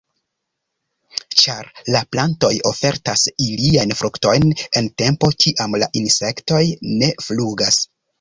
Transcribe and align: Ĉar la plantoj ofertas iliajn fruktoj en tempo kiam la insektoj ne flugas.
Ĉar 1.41 1.67
la 1.95 1.99
plantoj 2.15 2.49
ofertas 2.69 3.25
iliajn 3.47 3.93
fruktoj 3.99 4.33
en 4.81 4.89
tempo 5.03 5.29
kiam 5.45 5.77
la 5.85 5.89
insektoj 6.01 6.63
ne 7.03 7.11
flugas. 7.27 7.79